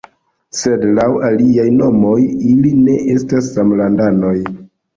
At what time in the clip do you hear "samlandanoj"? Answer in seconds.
3.59-4.37